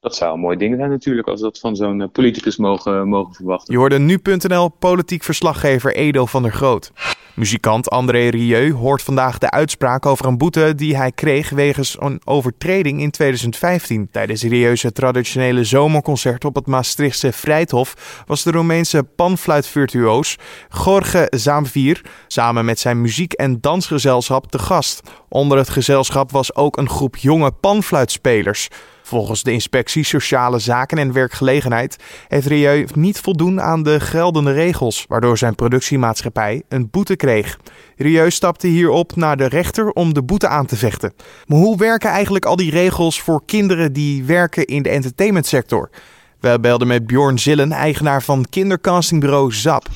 dat 0.01 0.17
zou 0.17 0.35
een 0.35 0.41
mooi 0.41 0.57
ding 0.57 0.77
zijn 0.77 0.91
natuurlijk 0.91 1.29
als 1.29 1.41
we 1.41 1.47
dat 1.47 1.59
van 1.59 1.77
zo'n 1.77 2.01
eh, 2.01 2.09
politicus 2.13 2.57
mogen, 2.57 3.09
mogen 3.09 3.35
verwachten. 3.35 3.73
Je 3.73 3.79
hoorde 3.79 3.99
nu.nl 3.99 4.69
politiek 4.69 5.25
verslaggever 5.25 5.95
Edo 5.95 6.27
van 6.27 6.43
der 6.43 6.53
Groot. 6.53 6.93
Muzikant 7.35 7.91
André 7.91 8.29
Rieu 8.29 8.73
hoort 8.73 9.03
vandaag 9.03 9.39
de 9.39 9.51
uitspraak 9.51 10.07
over 10.07 10.27
een 10.27 10.39
boete 10.39 10.75
die 10.75 10.97
hij 10.97 11.13
kreeg 11.13 11.51
wegens 11.51 11.97
een 12.01 12.21
overtreding 12.25 13.01
in 13.01 13.11
2015. 13.11 14.09
Tijdens 14.11 14.43
Rieu's 14.43 14.85
traditionele 14.93 15.65
zomerconcert 15.65 16.45
op 16.45 16.55
het 16.55 16.67
Maastrichtse 16.67 17.33
Vrijthof 17.33 18.23
was 18.27 18.43
de 18.43 18.51
Roemeense 18.51 19.03
panfluitvirtuoos 19.03 20.37
Jorge 20.85 21.27
Zamvier 21.31 22.01
samen 22.27 22.65
met 22.65 22.79
zijn 22.79 23.01
muziek- 23.01 23.33
en 23.33 23.61
dansgezelschap 23.61 24.51
te 24.51 24.59
gast. 24.59 25.11
Onder 25.29 25.59
het 25.59 25.69
gezelschap 25.69 26.31
was 26.31 26.55
ook 26.55 26.77
een 26.77 26.89
groep 26.89 27.17
jonge 27.17 27.51
panfluitspelers. 27.51 28.69
Volgens 29.09 29.43
de 29.43 29.53
inspectie 29.53 30.05
Sociale 30.05 30.59
Zaken 30.59 30.99
en 30.99 31.13
Werkgelegenheid 31.13 31.97
heeft 32.29 32.47
Rieu 32.47 32.87
niet 32.95 33.21
voldoen 33.21 33.61
aan 33.61 33.83
de 33.83 34.01
geldende 34.01 34.53
regels, 34.53 35.05
waardoor 35.09 35.39
zijn 35.39 35.55
productiemaatschappij 35.55 36.63
een 36.69 36.91
boete 36.91 37.17
kreeg. 37.17 37.59
Rieu 37.97 38.31
stapte 38.31 38.67
hierop 38.67 39.17
naar 39.17 39.37
de 39.37 39.47
rechter 39.47 39.91
om 39.91 40.15
de 40.15 40.23
boete 40.23 40.49
aan 40.49 40.67
te 40.67 40.77
vechten. 40.77 41.13
Maar 41.47 41.59
hoe 41.59 41.77
werken 41.77 42.11
eigenlijk 42.11 42.45
al 42.45 42.57
die 42.57 42.71
regels 42.71 43.21
voor 43.21 43.43
kinderen 43.45 43.93
die 43.93 44.25
werken 44.25 44.65
in 44.65 44.83
de 44.83 44.89
entertainmentsector? 44.89 45.91
We 46.41 46.59
belden 46.61 46.87
met 46.87 47.07
Bjorn 47.07 47.39
Zillen, 47.39 47.73
eigenaar 47.73 48.23
van 48.23 48.47
kindercastingbureau 48.51 49.53
ZAP. 49.53 49.87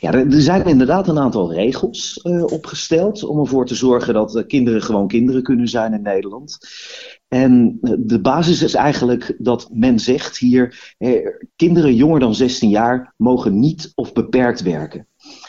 Ja, 0.00 0.12
er 0.12 0.26
zijn 0.28 0.64
inderdaad 0.64 1.08
een 1.08 1.18
aantal 1.18 1.52
regels 1.52 2.20
uh, 2.22 2.44
opgesteld 2.44 3.24
om 3.24 3.38
ervoor 3.38 3.66
te 3.66 3.74
zorgen 3.74 4.14
dat 4.14 4.36
uh, 4.36 4.46
kinderen 4.46 4.82
gewoon 4.82 5.08
kinderen 5.08 5.42
kunnen 5.42 5.68
zijn 5.68 5.92
in 5.92 6.02
Nederland. 6.02 6.58
En 7.28 7.78
uh, 7.82 7.92
de 7.98 8.20
basis 8.20 8.62
is 8.62 8.74
eigenlijk 8.74 9.34
dat 9.38 9.68
men 9.72 9.98
zegt 9.98 10.38
hier, 10.38 10.94
kinderen 11.56 11.94
jonger 11.94 12.20
dan 12.20 12.34
16 12.34 12.70
jaar 12.70 13.14
mogen 13.16 13.58
niet 13.58 13.92
of 13.94 14.12
beperkt 14.12 14.62
werken. 14.62 15.06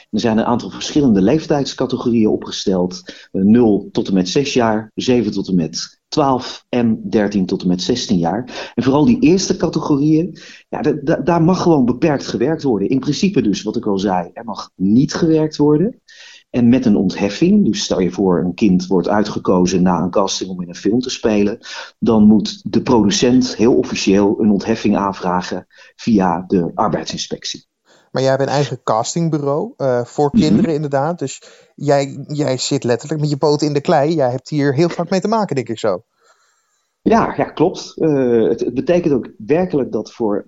Er 0.09 0.19
zijn 0.19 0.37
een 0.37 0.45
aantal 0.45 0.69
verschillende 0.69 1.21
leeftijdscategorieën 1.21 2.29
opgesteld. 2.29 3.01
0 3.31 3.89
tot 3.91 4.07
en 4.07 4.13
met 4.13 4.29
6 4.29 4.53
jaar, 4.53 4.91
7 4.95 5.31
tot 5.31 5.47
en 5.47 5.55
met 5.55 5.99
12 6.07 6.65
en 6.69 7.09
13 7.09 7.45
tot 7.45 7.61
en 7.61 7.67
met 7.67 7.81
16 7.81 8.17
jaar. 8.17 8.71
En 8.75 8.83
vooral 8.83 9.05
die 9.05 9.19
eerste 9.19 9.57
categorieën, 9.57 10.37
ja, 10.69 10.81
daar 11.23 11.41
mag 11.41 11.61
gewoon 11.61 11.85
beperkt 11.85 12.27
gewerkt 12.27 12.63
worden. 12.63 12.89
In 12.89 12.99
principe 12.99 13.41
dus, 13.41 13.63
wat 13.63 13.75
ik 13.75 13.85
al 13.85 13.99
zei, 13.99 14.29
er 14.33 14.43
mag 14.43 14.71
niet 14.75 15.13
gewerkt 15.13 15.57
worden. 15.57 16.01
En 16.49 16.69
met 16.69 16.85
een 16.85 16.95
ontheffing, 16.95 17.65
dus 17.65 17.83
stel 17.83 17.99
je 17.99 18.11
voor 18.11 18.39
een 18.39 18.53
kind 18.53 18.87
wordt 18.87 19.07
uitgekozen 19.07 19.81
na 19.81 20.01
een 20.01 20.09
casting 20.09 20.49
om 20.49 20.61
in 20.61 20.69
een 20.69 20.75
film 20.75 20.99
te 20.99 21.09
spelen, 21.09 21.57
dan 21.99 22.23
moet 22.23 22.71
de 22.71 22.81
producent 22.81 23.55
heel 23.55 23.75
officieel 23.75 24.39
een 24.39 24.51
ontheffing 24.51 24.97
aanvragen 24.97 25.67
via 25.95 26.43
de 26.47 26.71
arbeidsinspectie. 26.73 27.68
Maar 28.11 28.21
jij 28.21 28.31
hebt 28.31 28.43
een 28.43 28.49
eigen 28.49 28.83
castingbureau 28.83 29.73
uh, 29.77 30.03
voor 30.03 30.29
mhm. 30.31 30.41
kinderen 30.41 30.73
inderdaad. 30.73 31.19
Dus 31.19 31.41
jij, 31.75 32.25
jij 32.27 32.57
zit 32.57 32.83
letterlijk 32.83 33.21
met 33.21 33.29
je 33.29 33.37
poten 33.37 33.67
in 33.67 33.73
de 33.73 33.81
klei. 33.81 34.15
Jij 34.15 34.31
hebt 34.31 34.49
hier 34.49 34.73
heel 34.73 34.89
vaak 34.89 35.09
mee 35.09 35.21
te 35.21 35.27
maken, 35.27 35.55
denk 35.55 35.69
ik 35.69 35.79
zo. 35.79 36.03
Ja, 37.01 37.33
ja 37.37 37.43
klopt. 37.43 37.93
Uh, 37.95 38.49
het, 38.49 38.59
het, 38.59 38.73
betekent 38.73 39.13
ook 39.13 39.29
werkelijk 39.37 39.91
dat 39.91 40.11
voor 40.11 40.45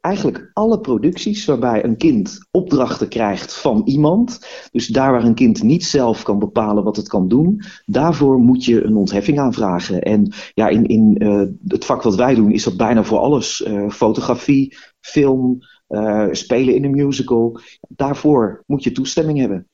eigenlijk 0.00 0.50
alle 0.52 0.80
producties 0.80 1.44
waarbij 1.44 1.84
een 1.84 1.96
kind 1.96 2.46
opdrachten 2.50 3.08
krijgt 3.08 3.54
van 3.54 3.82
iemand, 3.84 4.46
dus 4.72 4.86
daar 4.86 5.12
waar 5.12 5.24
een 5.24 5.34
kind 5.34 5.62
niet 5.62 5.84
zelf 5.84 6.22
kan 6.22 6.38
bepalen 6.38 6.84
wat 6.84 6.96
het 6.96 7.08
kan 7.08 7.28
doen, 7.28 7.62
daarvoor 7.86 8.38
moet 8.38 8.64
je 8.64 8.84
een 8.84 8.96
ontheffing 8.96 9.38
aanvragen. 9.38 10.02
En 10.02 10.32
ja, 10.54 10.68
in, 10.68 10.86
in 10.86 11.16
uh, 11.18 11.42
het 11.66 11.84
vak 11.84 12.02
wat 12.02 12.14
wij 12.14 12.34
doen 12.34 12.52
is 12.52 12.64
dat 12.64 12.76
bijna 12.76 13.04
voor 13.04 13.18
alles. 13.18 13.66
fotografie, 13.88 14.76
film, 15.00 15.58
uh, 15.94 16.28
spelen 16.30 16.74
in 16.74 16.84
een 16.84 16.90
musical. 16.90 17.60
Daarvoor 17.88 18.62
moet 18.66 18.82
je 18.82 18.92
toestemming 18.92 19.38
hebben. 19.38 19.68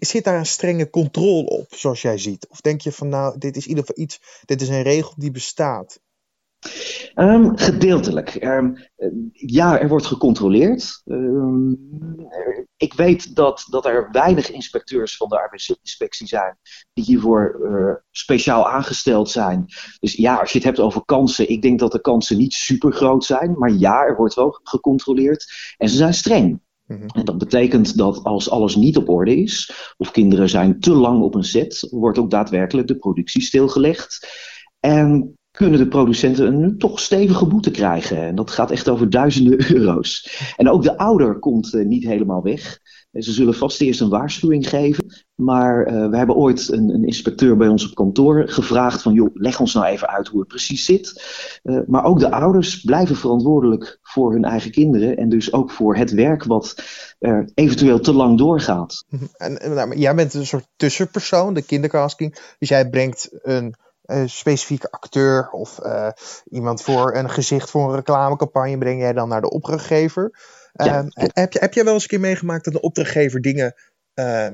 Zit 0.00 0.24
daar 0.24 0.38
een 0.38 0.46
strenge 0.46 0.90
controle 0.90 1.48
op, 1.48 1.66
zoals 1.70 2.02
jij 2.02 2.18
ziet? 2.18 2.46
Of 2.48 2.60
denk 2.60 2.80
je 2.80 2.92
van 2.92 3.08
nou, 3.08 3.38
dit 3.38 3.56
is 3.56 3.62
in 3.62 3.68
ieder 3.68 3.84
geval 3.84 4.04
iets, 4.04 4.20
dit 4.44 4.60
is 4.60 4.68
een 4.68 4.82
regel 4.82 5.14
die 5.16 5.30
bestaat? 5.30 6.00
Um, 7.14 7.56
gedeeltelijk. 7.56 8.44
Um, 8.44 8.76
ja, 9.32 9.80
er 9.80 9.88
wordt 9.88 10.06
gecontroleerd. 10.06 11.02
Um, 11.04 11.90
ik 12.76 12.94
weet 12.94 13.34
dat, 13.34 13.66
dat 13.70 13.86
er 13.86 14.08
weinig 14.12 14.50
inspecteurs 14.50 15.16
van 15.16 15.28
de 15.28 15.38
arbeidsinspectie 15.40 16.26
zijn 16.26 16.58
die 16.92 17.04
hiervoor 17.04 17.58
uh, 17.62 17.94
speciaal 18.10 18.68
aangesteld 18.68 19.30
zijn. 19.30 19.64
Dus 19.98 20.14
ja, 20.14 20.36
als 20.36 20.50
je 20.50 20.58
het 20.58 20.66
hebt 20.66 20.80
over 20.80 21.04
kansen, 21.04 21.50
ik 21.50 21.62
denk 21.62 21.78
dat 21.78 21.92
de 21.92 22.00
kansen 22.00 22.36
niet 22.36 22.54
super 22.54 22.92
groot 22.92 23.24
zijn. 23.24 23.54
Maar 23.58 23.72
ja, 23.72 24.04
er 24.04 24.16
wordt 24.16 24.34
wel 24.34 24.60
gecontroleerd 24.62 25.74
en 25.76 25.88
ze 25.88 25.96
zijn 25.96 26.14
streng. 26.14 26.60
Mhm. 26.86 27.06
En 27.06 27.24
dat 27.24 27.38
betekent 27.38 27.96
dat 27.96 28.22
als 28.22 28.50
alles 28.50 28.76
niet 28.76 28.96
op 28.96 29.08
orde 29.08 29.36
is, 29.36 29.72
of 29.96 30.10
kinderen 30.10 30.48
zijn 30.48 30.80
te 30.80 30.92
lang 30.92 31.22
op 31.22 31.34
een 31.34 31.44
set, 31.44 31.88
wordt 31.90 32.18
ook 32.18 32.30
daadwerkelijk 32.30 32.88
de 32.88 32.98
productie 32.98 33.42
stilgelegd. 33.42 34.28
En 34.80 35.36
kunnen 35.56 35.78
de 35.78 35.88
producenten 35.88 36.46
een 36.46 36.78
toch 36.78 37.00
stevige 37.00 37.46
boete 37.46 37.70
krijgen. 37.70 38.16
En 38.16 38.34
dat 38.34 38.50
gaat 38.50 38.70
echt 38.70 38.88
over 38.88 39.10
duizenden 39.10 39.72
euro's. 39.76 40.42
En 40.56 40.70
ook 40.70 40.82
de 40.82 40.98
ouder 40.98 41.38
komt 41.38 41.74
uh, 41.74 41.86
niet 41.86 42.04
helemaal 42.04 42.42
weg. 42.42 42.78
Ze 43.12 43.32
zullen 43.32 43.54
vast 43.54 43.80
eerst 43.80 44.00
een 44.00 44.08
waarschuwing 44.08 44.68
geven. 44.68 45.24
Maar 45.34 45.86
uh, 45.86 46.08
we 46.10 46.16
hebben 46.16 46.36
ooit 46.36 46.68
een, 46.68 46.88
een, 46.88 47.04
inspecteur 47.04 47.56
bij 47.56 47.68
ons 47.68 47.88
op 47.88 47.94
kantoor 47.94 48.48
gevraagd 48.48 49.02
van... 49.02 49.12
joh, 49.12 49.30
leg 49.34 49.60
ons 49.60 49.74
nou 49.74 49.86
even 49.86 50.08
uit 50.08 50.28
hoe 50.28 50.38
het 50.38 50.48
precies 50.48 50.84
zit. 50.84 51.24
Uh, 51.64 51.80
maar 51.86 52.04
ook 52.04 52.18
de 52.18 52.30
ouders 52.30 52.80
blijven 52.80 53.16
verantwoordelijk 53.16 53.98
voor 54.02 54.32
hun 54.32 54.44
eigen 54.44 54.70
kinderen... 54.70 55.16
en 55.16 55.28
dus 55.28 55.52
ook 55.52 55.70
voor 55.70 55.96
het 55.96 56.10
werk 56.10 56.44
wat 56.44 56.82
er 57.18 57.50
eventueel 57.54 58.00
te 58.00 58.12
lang 58.12 58.38
doorgaat. 58.38 59.04
En, 59.36 59.60
en 59.60 59.74
nou, 59.74 59.98
jij 59.98 60.14
bent 60.14 60.34
een 60.34 60.46
soort 60.46 60.68
tussenpersoon, 60.76 61.54
de 61.54 61.62
kindercasting. 61.62 62.54
Dus 62.58 62.68
jij 62.68 62.88
brengt 62.88 63.28
een 63.42 63.74
specifieke 64.26 64.90
acteur 64.90 65.50
of 65.50 65.78
uh, 65.82 66.08
iemand 66.50 66.82
voor 66.82 67.14
een 67.14 67.30
gezicht 67.30 67.70
voor 67.70 67.88
een 67.88 67.94
reclamecampagne 67.94 68.78
breng 68.78 69.00
jij 69.00 69.12
dan 69.12 69.28
naar 69.28 69.40
de 69.40 69.50
opdrachtgever. 69.50 70.38
Ja. 70.72 71.02
Uh, 71.02 71.08
heb, 71.14 71.52
je, 71.52 71.58
heb 71.58 71.74
jij 71.74 71.84
wel 71.84 71.92
eens 71.92 72.02
een 72.02 72.08
keer 72.08 72.20
meegemaakt 72.20 72.64
dat 72.64 72.74
een 72.74 72.82
opdrachtgever 72.82 73.40
dingen 73.40 73.74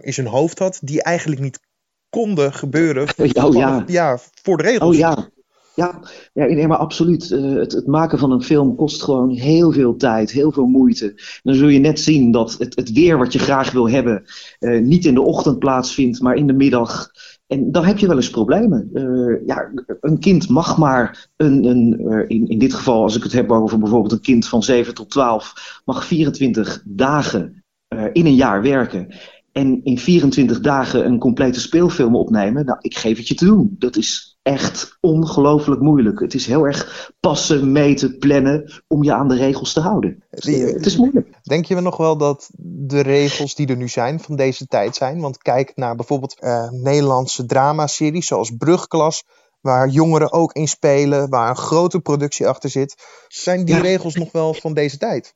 in 0.01 0.13
zijn 0.13 0.27
hoofd 0.27 0.59
had 0.59 0.79
die 0.83 1.03
eigenlijk 1.03 1.41
niet 1.41 1.61
konden 2.09 2.53
gebeuren 2.53 3.09
oh, 3.45 3.55
ja. 3.55 3.85
ja, 3.87 4.19
voor 4.43 4.57
de 4.57 4.63
regels? 4.63 4.95
Oh 4.95 4.95
ja, 4.95 5.29
ja, 5.75 6.01
ja 6.33 6.45
nee, 6.47 6.67
maar 6.67 6.79
absoluut. 6.79 7.31
Uh, 7.31 7.55
het, 7.59 7.73
het, 7.73 7.87
maken 7.87 8.19
van 8.19 8.31
een 8.31 8.43
film 8.43 8.77
kost 8.77 9.03
gewoon 9.03 9.31
heel 9.31 9.73
veel 9.73 9.97
tijd, 9.97 10.31
heel 10.31 10.53
veel 10.53 10.67
moeite. 10.67 11.21
Dan 11.43 11.55
zul 11.55 11.69
je 11.69 11.79
net 11.79 12.01
zien 12.01 12.33
dat 12.33 12.57
het, 12.59 12.77
het 12.77 12.93
weer 12.93 13.19
wat 13.19 13.33
je 13.33 13.39
graag 13.39 13.73
wil 13.73 13.89
hebben 13.89 14.25
uh, 14.61 14.83
niet 14.83 15.05
in 15.05 15.15
de 15.15 15.23
ochtend 15.23 15.59
plaatsvindt, 15.59 16.21
maar 16.21 16.35
in 16.35 16.47
de 16.47 16.53
middag. 16.53 17.11
En 17.53 17.73
dan 17.73 17.85
heb 17.85 17.99
je 17.99 18.07
wel 18.07 18.17
eens 18.17 18.31
problemen. 18.31 18.91
Uh, 18.93 19.47
ja, 19.47 19.71
een 20.01 20.19
kind 20.19 20.49
mag 20.49 20.79
maar, 20.79 21.29
een, 21.37 21.65
een, 21.65 21.99
in, 22.29 22.49
in 22.49 22.59
dit 22.59 22.75
geval 22.75 23.03
als 23.03 23.17
ik 23.17 23.23
het 23.23 23.33
heb 23.33 23.51
over 23.51 23.79
bijvoorbeeld 23.79 24.13
een 24.13 24.21
kind 24.21 24.49
van 24.49 24.63
7 24.63 24.95
tot 24.95 25.11
12, 25.11 25.81
mag 25.85 26.05
24 26.05 26.83
dagen 26.87 27.65
in 28.13 28.27
een 28.27 28.35
jaar 28.35 28.63
werken. 28.63 29.15
En 29.53 29.85
in 29.85 29.99
24 29.99 30.61
dagen 30.61 31.07
een 31.07 31.19
complete 31.19 31.61
speelfilm 31.61 32.17
opnemen, 32.17 32.65
nou, 32.65 32.79
ik 32.81 32.97
geef 32.97 33.17
het 33.17 33.29
je 33.29 33.35
te 33.35 33.45
doen. 33.45 33.77
Dat 33.79 33.97
is 33.97 34.32
echt 34.43 34.97
ongelooflijk 35.01 35.81
moeilijk. 35.81 36.21
Het 36.21 36.35
is 36.35 36.47
heel 36.47 36.67
erg 36.67 37.11
passen, 37.21 37.73
meten, 37.73 38.19
plannen 38.19 38.83
om 38.87 39.03
je 39.03 39.13
aan 39.15 39.29
de 39.29 39.37
regels 39.37 39.73
te 39.73 39.81
houden. 39.81 40.23
het 40.31 40.87
is 40.87 40.97
moeilijk. 40.97 41.29
Denk 41.43 41.65
je 41.65 41.81
nog 41.81 41.97
wel 41.97 42.17
dat 42.17 42.51
de 42.59 43.01
regels 43.01 43.55
die 43.55 43.67
er 43.67 43.77
nu 43.77 43.89
zijn 43.89 44.21
van 44.21 44.37
deze 44.37 44.67
tijd 44.67 44.97
zijn? 44.97 45.21
Want 45.21 45.39
kijk 45.39 45.73
naar 45.75 45.97
bijvoorbeeld 45.97 46.37
uh, 46.41 46.71
Nederlandse 46.71 47.47
dramaseries 47.47 48.27
zoals 48.27 48.51
Brugklas 48.59 49.25
waar 49.63 49.89
jongeren 49.89 50.33
ook 50.33 50.53
in 50.53 50.69
spelen, 50.69 51.29
waar 51.29 51.49
een 51.49 51.57
grote 51.57 52.01
productie 52.01 52.47
achter 52.47 52.71
zit. 52.71 52.95
Zijn 53.29 53.65
die 53.65 53.81
regels 53.81 54.15
nog 54.15 54.33
wel 54.33 54.55
van 54.55 54.75
deze 54.75 54.99
tijd? 54.99 55.35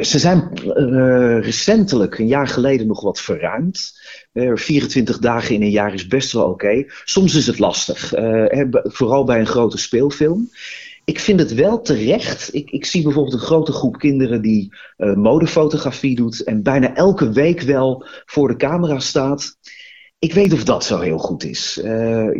Ze 0.00 0.18
zijn 0.18 0.50
uh, 0.64 1.40
recentelijk, 1.40 2.18
een 2.18 2.26
jaar 2.26 2.48
geleden, 2.48 2.86
nog 2.86 3.00
wat 3.00 3.20
verruimd. 3.20 4.00
Uh, 4.32 4.56
24 4.56 5.18
dagen 5.18 5.54
in 5.54 5.62
een 5.62 5.70
jaar 5.70 5.94
is 5.94 6.06
best 6.06 6.32
wel 6.32 6.48
oké. 6.48 6.84
Soms 7.04 7.34
is 7.34 7.46
het 7.46 7.58
lastig, 7.58 8.16
uh, 8.16 8.64
vooral 8.70 9.24
bij 9.24 9.40
een 9.40 9.46
grote 9.46 9.78
speelfilm. 9.78 10.50
Ik 11.04 11.20
vind 11.20 11.40
het 11.40 11.54
wel 11.54 11.80
terecht. 11.82 12.54
Ik, 12.54 12.70
ik 12.70 12.84
zie 12.84 13.02
bijvoorbeeld 13.02 13.34
een 13.34 13.46
grote 13.46 13.72
groep 13.72 13.98
kinderen 13.98 14.42
die 14.42 14.74
uh, 14.98 15.14
modefotografie 15.14 16.16
doet 16.16 16.44
en 16.44 16.62
bijna 16.62 16.94
elke 16.94 17.32
week 17.32 17.60
wel 17.60 18.06
voor 18.26 18.48
de 18.48 18.56
camera 18.56 18.98
staat. 18.98 19.56
Ik 20.18 20.32
weet 20.32 20.52
of 20.52 20.64
dat 20.64 20.84
zo 20.84 21.00
heel 21.00 21.18
goed 21.18 21.44
is. 21.44 21.80
Uh, 21.84 22.30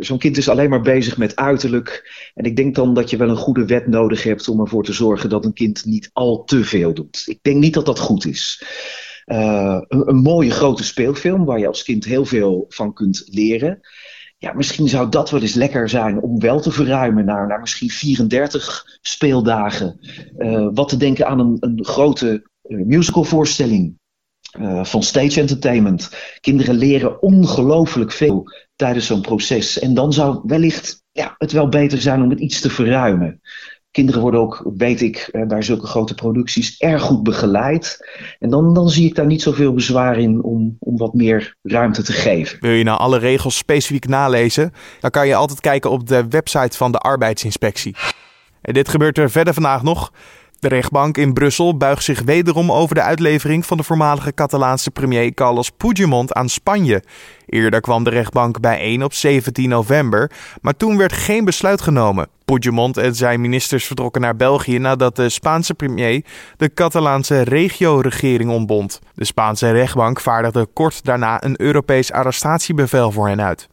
Zo'n 0.00 0.18
kind 0.18 0.36
is 0.36 0.48
alleen 0.48 0.70
maar 0.70 0.80
bezig 0.80 1.16
met 1.16 1.36
uiterlijk. 1.36 2.10
En 2.34 2.44
ik 2.44 2.56
denk 2.56 2.74
dan 2.74 2.94
dat 2.94 3.10
je 3.10 3.16
wel 3.16 3.28
een 3.28 3.36
goede 3.36 3.66
wet 3.66 3.86
nodig 3.86 4.22
hebt 4.22 4.48
om 4.48 4.60
ervoor 4.60 4.84
te 4.84 4.92
zorgen 4.92 5.28
dat 5.28 5.44
een 5.44 5.52
kind 5.52 5.84
niet 5.84 6.10
al 6.12 6.44
te 6.44 6.64
veel 6.64 6.94
doet. 6.94 7.22
Ik 7.26 7.38
denk 7.42 7.56
niet 7.56 7.74
dat 7.74 7.86
dat 7.86 7.98
goed 7.98 8.26
is. 8.26 8.62
Uh, 9.26 9.80
een, 9.88 10.16
mooie 10.16 10.50
grote 10.50 10.84
speelfilm 10.84 11.44
waar 11.44 11.58
je 11.58 11.66
als 11.66 11.82
kind 11.82 12.04
heel 12.04 12.24
veel 12.24 12.64
van 12.68 12.92
kunt 12.92 13.22
leren. 13.26 13.80
Ja, 14.38 14.52
misschien 14.52 14.88
zou 14.88 15.08
dat 15.08 15.30
wel 15.30 15.40
eens 15.40 15.54
lekker 15.54 15.88
zijn 15.88 16.20
om 16.20 16.40
wel 16.40 16.60
te 16.60 16.70
verruimen 16.70 17.24
naar, 17.24 17.46
naar 17.46 17.60
misschien 17.60 17.90
34 17.90 18.98
speeldagen. 19.00 19.98
Uh, 20.38 20.68
wat 20.72 20.88
te 20.88 20.96
denken 20.96 21.26
aan 21.26 21.38
een, 21.38 21.56
een 21.60 21.84
grote 21.84 22.50
musicalvoorstelling. 22.62 23.98
Uh, 24.60 24.84
van 24.84 25.02
stage 25.02 25.40
entertainment. 25.40 26.10
Kinderen 26.40 26.74
leren 26.74 27.22
ongelooflijk 27.22 28.12
veel 28.12 28.52
tijdens 28.76 29.06
zo'n 29.06 29.20
proces. 29.20 29.78
En 29.78 29.94
dan 29.94 30.12
zou 30.12 30.40
wellicht 30.44 31.02
ja, 31.12 31.34
het 31.38 31.52
wel 31.52 31.68
beter 31.68 32.00
zijn 32.00 32.22
om 32.22 32.30
het 32.30 32.40
iets 32.40 32.60
te 32.60 32.70
verruimen. 32.70 33.40
Kinderen 33.90 34.20
worden 34.20 34.40
ook, 34.40 34.70
weet 34.76 35.00
ik, 35.00 35.28
uh, 35.32 35.46
bij 35.46 35.62
zulke 35.62 35.86
grote 35.86 36.14
producties 36.14 36.78
erg 36.78 37.02
goed 37.02 37.22
begeleid. 37.22 37.98
En 38.38 38.50
dan, 38.50 38.74
dan 38.74 38.88
zie 38.88 39.06
ik 39.06 39.14
daar 39.14 39.26
niet 39.26 39.42
zoveel 39.42 39.72
bezwaar 39.72 40.18
in 40.18 40.42
om, 40.42 40.76
om 40.78 40.96
wat 40.96 41.14
meer 41.14 41.56
ruimte 41.62 42.02
te 42.02 42.12
geven. 42.12 42.58
Wil 42.60 42.70
je 42.70 42.84
nou 42.84 42.98
alle 42.98 43.18
regels 43.18 43.56
specifiek 43.56 44.08
nalezen? 44.08 44.72
Dan 45.00 45.10
kan 45.10 45.26
je 45.26 45.34
altijd 45.34 45.60
kijken 45.60 45.90
op 45.90 46.06
de 46.06 46.28
website 46.28 46.76
van 46.76 46.92
de 46.92 46.98
arbeidsinspectie. 46.98 47.96
En 48.60 48.74
dit 48.74 48.88
gebeurt 48.88 49.18
er 49.18 49.30
verder 49.30 49.54
vandaag 49.54 49.82
nog. 49.82 50.12
De 50.60 50.68
rechtbank 50.68 51.16
in 51.16 51.32
Brussel 51.32 51.76
buigt 51.76 52.04
zich 52.04 52.22
wederom 52.22 52.72
over 52.72 52.94
de 52.94 53.02
uitlevering 53.02 53.66
van 53.66 53.76
de 53.76 53.82
voormalige 53.82 54.34
Catalaanse 54.34 54.90
premier 54.90 55.34
Carlos 55.34 55.70
Puigdemont 55.70 56.32
aan 56.32 56.48
Spanje. 56.48 57.02
Eerder 57.46 57.80
kwam 57.80 58.04
de 58.04 58.10
rechtbank 58.10 58.60
bijeen 58.60 59.04
op 59.04 59.12
17 59.12 59.68
november, 59.68 60.30
maar 60.60 60.76
toen 60.76 60.96
werd 60.96 61.12
geen 61.12 61.44
besluit 61.44 61.80
genomen. 61.80 62.28
Puigdemont 62.44 62.96
en 62.96 63.14
zijn 63.14 63.40
ministers 63.40 63.86
vertrokken 63.86 64.20
naar 64.20 64.36
België 64.36 64.78
nadat 64.78 65.16
de 65.16 65.28
Spaanse 65.28 65.74
premier 65.74 66.24
de 66.56 66.74
Catalaanse 66.74 67.40
regio-regering 67.40 68.50
ontbond. 68.50 69.00
De 69.14 69.24
Spaanse 69.24 69.70
rechtbank 69.70 70.20
vaardigde 70.20 70.66
kort 70.72 71.04
daarna 71.04 71.44
een 71.44 71.60
Europees 71.60 72.12
arrestatiebevel 72.12 73.12
voor 73.12 73.28
hen 73.28 73.40
uit. 73.40 73.68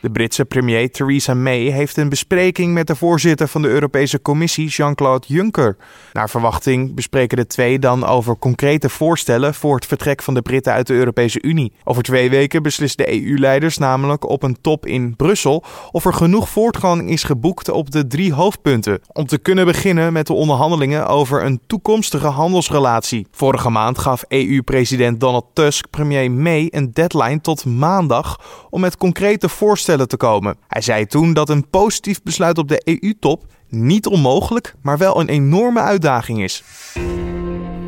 De 0.00 0.10
Britse 0.10 0.44
premier 0.44 0.90
Theresa 0.90 1.34
May 1.34 1.58
heeft 1.58 1.96
een 1.96 2.08
bespreking 2.08 2.74
met 2.74 2.86
de 2.86 2.96
voorzitter 2.96 3.48
van 3.48 3.62
de 3.62 3.68
Europese 3.68 4.22
Commissie, 4.22 4.68
Jean-Claude 4.68 5.26
Juncker. 5.26 5.76
Naar 6.12 6.30
verwachting 6.30 6.94
bespreken 6.94 7.36
de 7.36 7.46
twee 7.46 7.78
dan 7.78 8.06
over 8.06 8.38
concrete 8.38 8.88
voorstellen 8.88 9.54
voor 9.54 9.74
het 9.74 9.86
vertrek 9.86 10.22
van 10.22 10.34
de 10.34 10.42
Britten 10.42 10.72
uit 10.72 10.86
de 10.86 10.94
Europese 10.94 11.42
Unie. 11.42 11.72
Over 11.84 12.02
twee 12.02 12.30
weken 12.30 12.62
beslissen 12.62 13.04
de 13.04 13.22
EU-leiders 13.24 13.78
namelijk 13.78 14.28
op 14.28 14.42
een 14.42 14.60
top 14.60 14.86
in 14.86 15.16
Brussel 15.16 15.64
of 15.90 16.04
er 16.04 16.14
genoeg 16.14 16.48
voortgang 16.48 17.10
is 17.10 17.22
geboekt 17.22 17.70
op 17.70 17.90
de 17.90 18.06
drie 18.06 18.32
hoofdpunten. 18.32 19.00
Om 19.12 19.26
te 19.26 19.38
kunnen 19.38 19.64
beginnen 19.64 20.12
met 20.12 20.26
de 20.26 20.32
onderhandelingen 20.32 21.06
over 21.06 21.44
een 21.44 21.60
toekomstige 21.66 22.26
handelsrelatie. 22.26 23.26
Vorige 23.30 23.70
maand 23.70 23.98
gaf 23.98 24.24
EU-president 24.28 25.20
Donald 25.20 25.44
Tusk 25.52 25.90
premier 25.90 26.30
May 26.30 26.68
een 26.70 26.92
deadline 26.92 27.40
tot 27.40 27.64
maandag 27.64 28.40
om 28.70 28.80
met 28.80 28.96
concrete 28.96 29.48
voorstellen 29.48 29.86
te 29.96 30.16
komen. 30.16 30.56
Hij 30.66 30.82
zei 30.82 31.06
toen 31.06 31.32
dat 31.32 31.48
een 31.48 31.68
positief 31.70 32.22
besluit 32.22 32.58
op 32.58 32.68
de 32.68 32.82
EU-top 32.84 33.44
niet 33.68 34.06
onmogelijk, 34.06 34.74
maar 34.82 34.98
wel 34.98 35.20
een 35.20 35.28
enorme 35.28 35.80
uitdaging 35.80 36.42
is. 36.42 36.64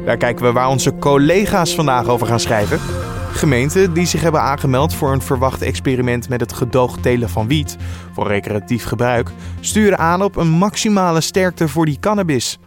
Daar 0.04 0.16
kijken 0.16 0.45
we 0.45 0.52
waar 0.52 0.69
onze 0.69 0.97
collega's 0.97 1.75
vandaag 1.75 2.07
over 2.07 2.26
gaan 2.26 2.40
schrijven. 2.40 2.80
Gemeenten 3.33 3.92
die 3.92 4.07
zich 4.07 4.21
hebben 4.23 4.40
aangemeld 4.40 4.95
voor 4.95 5.12
een 5.12 5.23
verwacht 5.23 5.62
experiment 5.62 6.28
met 6.28 6.40
het 6.40 6.52
gedoogd 6.52 7.02
telen 7.02 7.28
van 7.28 7.47
wiet 7.47 7.76
voor 8.12 8.26
recreatief 8.26 8.85
gebruik, 8.85 9.30
sturen 9.61 9.99
aan 9.99 10.23
op 10.23 10.37
een 10.37 10.50
maximale 10.50 11.21
sterkte 11.21 11.69
voor 11.69 11.87
die 11.87 11.99
cannabis. 12.00 12.59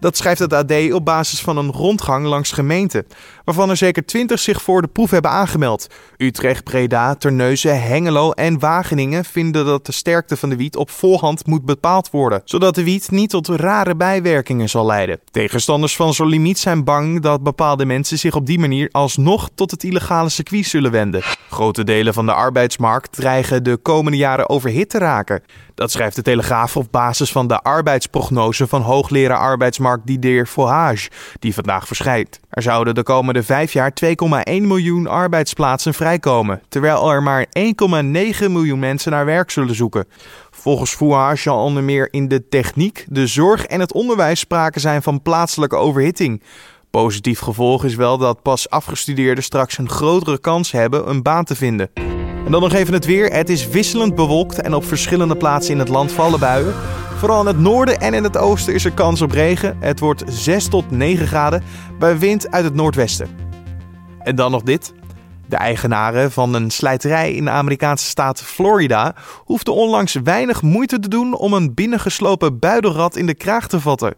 Dat 0.00 0.16
schrijft 0.16 0.38
het 0.38 0.52
AD 0.52 0.92
op 0.92 1.04
basis 1.04 1.40
van 1.40 1.56
een 1.56 1.70
rondgang 1.70 2.26
langs 2.26 2.52
gemeenten, 2.52 3.06
waarvan 3.44 3.70
er 3.70 3.76
zeker 3.76 4.06
20 4.06 4.40
zich 4.40 4.62
voor 4.62 4.82
de 4.82 4.88
proef 4.88 5.10
hebben 5.10 5.30
aangemeld. 5.30 5.86
Utrecht, 6.16 6.64
Breda, 6.64 7.14
Terneuzen, 7.14 7.82
Hengelo 7.82 8.30
en 8.30 8.58
Wageningen 8.58 9.24
vinden 9.24 9.64
dat 9.64 9.86
de 9.86 9.92
sterkte 9.92 10.36
van 10.36 10.48
de 10.48 10.56
wiet 10.56 10.76
op 10.76 10.90
voorhand 10.90 11.46
moet 11.46 11.64
bepaald 11.64 12.10
worden, 12.10 12.42
zodat 12.44 12.74
de 12.74 12.84
wiet 12.84 13.10
niet 13.10 13.30
tot 13.30 13.48
rare 13.48 13.96
bijwerkingen 13.96 14.68
zal 14.68 14.86
leiden. 14.86 15.20
Tegenstanders 15.30 15.96
van 15.96 16.14
zo'n 16.14 16.28
limiet 16.28 16.58
zijn 16.58 16.84
bang 16.84 17.20
dat 17.20 17.42
bepaalde 17.42 17.84
mensen 17.84 18.18
zich 18.18 18.34
op 18.34 18.46
die 18.46 18.58
manier 18.58 18.88
alsnog 18.90 19.48
tot 19.54 19.70
het 19.70 19.84
illegale 19.84 20.28
circuit 20.28 20.66
zullen 20.66 20.90
wenden. 20.90 21.22
Grote 21.50 21.84
delen 21.84 22.14
van 22.14 22.26
de 22.26 22.32
arbeidsmarkt 22.32 23.12
dreigen 23.12 23.64
de 23.64 23.76
komende 23.76 24.18
jaren 24.18 24.48
overhit 24.48 24.90
te 24.90 24.98
raken. 24.98 25.42
Dat 25.74 25.90
schrijft 25.90 26.16
de 26.16 26.22
Telegraaf 26.22 26.76
op 26.76 26.86
basis 26.90 27.32
van 27.32 27.46
de 27.46 27.60
arbeidsprognose 27.60 28.66
van 28.66 28.82
hoogleraar 28.82 29.38
arbeidsmarkt 29.38 30.06
Didier 30.06 30.46
Faurage, 30.46 31.10
die 31.38 31.54
vandaag 31.54 31.86
verschijnt. 31.86 32.40
Er 32.52 32.62
zouden 32.62 32.94
de 32.94 33.02
komende 33.02 33.42
vijf 33.42 33.72
jaar 33.72 33.92
2,1 34.04 34.12
miljoen 34.44 35.06
arbeidsplaatsen 35.06 35.94
vrijkomen, 35.94 36.62
terwijl 36.68 37.12
er 37.12 37.22
maar 37.22 37.46
1,9 37.46 37.52
miljoen 38.50 38.78
mensen 38.78 39.10
naar 39.10 39.24
werk 39.24 39.50
zullen 39.50 39.74
zoeken. 39.74 40.06
Volgens 40.50 40.94
Faurage 40.94 41.42
zal 41.42 41.64
onder 41.64 41.82
meer 41.82 42.08
in 42.10 42.28
de 42.28 42.48
techniek, 42.48 43.06
de 43.08 43.26
zorg 43.26 43.64
en 43.66 43.80
het 43.80 43.92
onderwijs 43.92 44.40
sprake 44.40 44.80
zijn 44.80 45.02
van 45.02 45.22
plaatselijke 45.22 45.76
overhitting. 45.76 46.42
Positief 46.90 47.38
gevolg 47.38 47.84
is 47.84 47.94
wel 47.94 48.18
dat 48.18 48.42
pas 48.42 48.70
afgestudeerden 48.70 49.44
straks 49.44 49.78
een 49.78 49.88
grotere 49.88 50.40
kans 50.40 50.72
hebben 50.72 51.08
een 51.08 51.22
baan 51.22 51.44
te 51.44 51.54
vinden. 51.54 51.90
En 52.44 52.50
dan 52.50 52.60
nog 52.60 52.72
even 52.72 52.94
het 52.94 53.04
weer. 53.04 53.32
Het 53.32 53.48
is 53.48 53.68
wisselend 53.68 54.14
bewolkt 54.14 54.60
en 54.60 54.74
op 54.74 54.84
verschillende 54.84 55.36
plaatsen 55.36 55.72
in 55.72 55.78
het 55.78 55.88
land 55.88 56.12
vallen 56.12 56.40
buien. 56.40 56.74
Vooral 57.22 57.40
in 57.40 57.46
het 57.46 57.58
noorden 57.58 58.00
en 58.00 58.14
in 58.14 58.22
het 58.22 58.36
oosten 58.36 58.74
is 58.74 58.84
er 58.84 58.92
kans 58.92 59.22
op 59.22 59.30
regen. 59.30 59.76
Het 59.80 60.00
wordt 60.00 60.22
6 60.26 60.68
tot 60.68 60.90
9 60.90 61.26
graden 61.26 61.62
bij 62.02 62.18
wind 62.18 62.50
uit 62.50 62.64
het 62.64 62.74
noordwesten. 62.74 63.28
En 64.18 64.36
dan 64.36 64.50
nog 64.50 64.62
dit. 64.62 64.92
De 65.48 65.56
eigenaren 65.56 66.32
van 66.32 66.54
een 66.54 66.70
slijterij 66.70 67.32
in 67.32 67.44
de 67.44 67.50
Amerikaanse 67.50 68.06
staat 68.06 68.42
Florida 68.42 69.14
hoefden 69.44 69.74
onlangs 69.74 70.14
weinig 70.24 70.62
moeite 70.62 70.98
te 70.98 71.08
doen 71.08 71.34
om 71.34 71.52
een 71.52 71.74
binnengeslopen 71.74 72.58
buidelrat 72.58 73.16
in 73.16 73.26
de 73.26 73.34
kraag 73.34 73.68
te 73.68 73.80
vatten, 73.80 74.14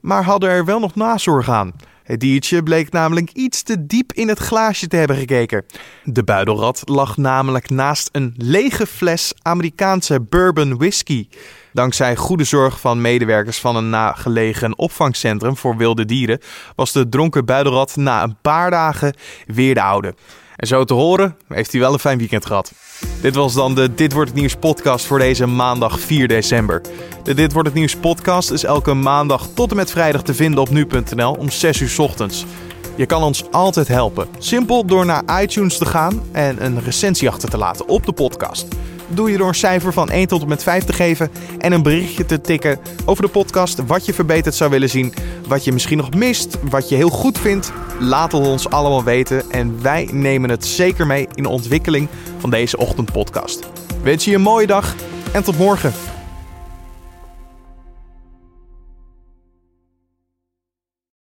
maar 0.00 0.24
hadden 0.24 0.50
er 0.50 0.64
wel 0.64 0.80
nog 0.80 0.94
nazorg 0.94 1.50
aan. 1.50 1.72
Het 2.08 2.20
diertje 2.20 2.62
bleek 2.62 2.92
namelijk 2.92 3.30
iets 3.32 3.62
te 3.62 3.86
diep 3.86 4.12
in 4.12 4.28
het 4.28 4.38
glaasje 4.38 4.86
te 4.86 4.96
hebben 4.96 5.16
gekeken. 5.16 5.64
De 6.04 6.24
buidelrat 6.24 6.82
lag 6.84 7.16
namelijk 7.16 7.70
naast 7.70 8.08
een 8.12 8.34
lege 8.36 8.86
fles 8.86 9.32
Amerikaanse 9.42 10.20
bourbon 10.20 10.76
whisky. 10.76 11.28
Dankzij 11.72 12.16
goede 12.16 12.44
zorg 12.44 12.80
van 12.80 13.00
medewerkers 13.00 13.58
van 13.58 13.76
een 13.76 13.90
nagelegen 13.90 14.78
opvangcentrum 14.78 15.56
voor 15.56 15.76
wilde 15.76 16.04
dieren 16.04 16.40
was 16.76 16.92
de 16.92 17.08
dronken 17.08 17.44
buidelrat 17.44 17.96
na 17.96 18.22
een 18.22 18.36
paar 18.42 18.70
dagen 18.70 19.14
weer 19.46 19.74
de 19.74 19.82
oude. 19.82 20.14
En 20.58 20.66
zo 20.66 20.84
te 20.84 20.94
horen 20.94 21.36
heeft 21.48 21.72
hij 21.72 21.80
wel 21.80 21.92
een 21.92 21.98
fijn 21.98 22.18
weekend 22.18 22.46
gehad. 22.46 22.72
Dit 23.20 23.34
was 23.34 23.54
dan 23.54 23.74
de 23.74 23.94
Dit 23.94 24.12
Wordt 24.12 24.30
Het 24.30 24.38
Nieuws 24.38 24.54
podcast 24.54 25.06
voor 25.06 25.18
deze 25.18 25.46
maandag 25.46 26.00
4 26.00 26.28
december. 26.28 26.80
De 27.22 27.34
Dit 27.34 27.52
Wordt 27.52 27.68
Het 27.68 27.76
Nieuws 27.76 27.96
podcast 27.96 28.50
is 28.50 28.64
elke 28.64 28.94
maandag 28.94 29.48
tot 29.54 29.70
en 29.70 29.76
met 29.76 29.90
vrijdag 29.90 30.22
te 30.22 30.34
vinden 30.34 30.60
op 30.60 30.70
nu.nl 30.70 31.32
om 31.32 31.50
6 31.50 31.80
uur 31.80 31.94
ochtends. 31.98 32.44
Je 32.96 33.06
kan 33.06 33.22
ons 33.22 33.50
altijd 33.50 33.88
helpen. 33.88 34.28
Simpel 34.38 34.86
door 34.86 35.06
naar 35.06 35.42
iTunes 35.42 35.78
te 35.78 35.86
gaan 35.86 36.22
en 36.32 36.64
een 36.64 36.82
recensie 36.82 37.28
achter 37.28 37.48
te 37.48 37.58
laten 37.58 37.88
op 37.88 38.06
de 38.06 38.12
podcast 38.12 38.66
doe 39.08 39.30
je 39.30 39.36
door 39.36 39.48
een 39.48 39.54
cijfer 39.54 39.92
van 39.92 40.10
1 40.10 40.28
tot 40.28 40.42
en 40.42 40.48
met 40.48 40.62
5 40.62 40.84
te 40.84 40.92
geven 40.92 41.30
en 41.58 41.72
een 41.72 41.82
berichtje 41.82 42.26
te 42.26 42.40
tikken 42.40 42.78
over 43.04 43.22
de 43.22 43.30
podcast, 43.30 43.86
wat 43.86 44.06
je 44.06 44.14
verbeterd 44.14 44.54
zou 44.54 44.70
willen 44.70 44.90
zien, 44.90 45.14
wat 45.46 45.64
je 45.64 45.72
misschien 45.72 45.98
nog 45.98 46.14
mist, 46.14 46.58
wat 46.70 46.88
je 46.88 46.96
heel 46.96 47.08
goed 47.08 47.38
vindt. 47.38 47.72
Laat 47.98 48.32
het 48.32 48.46
ons 48.46 48.70
allemaal 48.70 49.04
weten 49.04 49.50
en 49.50 49.82
wij 49.82 50.08
nemen 50.12 50.50
het 50.50 50.66
zeker 50.66 51.06
mee 51.06 51.28
in 51.34 51.42
de 51.42 51.48
ontwikkeling 51.48 52.08
van 52.38 52.50
deze 52.50 52.76
ochtendpodcast. 52.76 53.68
Wens 54.02 54.24
je 54.24 54.34
een 54.34 54.40
mooie 54.40 54.66
dag 54.66 54.94
en 55.32 55.42
tot 55.42 55.58
morgen. 55.58 56.07